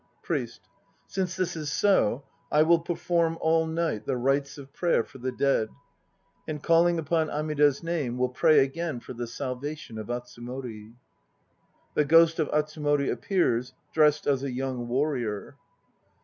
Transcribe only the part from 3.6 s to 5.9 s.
night the rites of prayer for the dead,